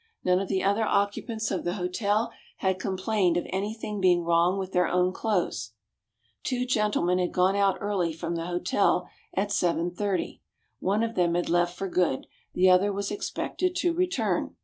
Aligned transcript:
None 0.23 0.39
of 0.39 0.47
the 0.47 0.63
other 0.63 0.81
occupants 0.83 1.51
of 1.51 1.63
the 1.63 1.73
hotel 1.75 2.31
had 2.57 2.79
complained 2.79 3.37
of 3.37 3.45
anything 3.51 4.01
being 4.01 4.23
wrong 4.23 4.57
with 4.57 4.71
their 4.71 4.87
own 4.87 5.13
clothes. 5.13 5.73
"Two 6.41 6.65
gentlemen 6.65 7.19
had 7.19 7.31
gone 7.31 7.55
out 7.55 7.77
early 7.79 8.11
from 8.11 8.33
the 8.33 8.47
hotel 8.47 9.07
at 9.35 9.49
7.30. 9.49 10.39
One 10.79 11.03
of 11.03 11.13
them 11.13 11.35
had 11.35 11.49
left 11.49 11.77
for 11.77 11.87
good, 11.87 12.25
the 12.55 12.67
other 12.67 12.91
was 12.91 13.11
expected 13.11 13.75
to 13.75 13.93
return. 13.93 14.55